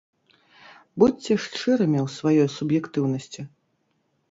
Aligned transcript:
Будзьце 1.03 1.31
шчырымі 1.43 1.99
ў 2.05 2.15
сваёй 2.17 2.49
суб'ектыўнасці. 2.57 3.41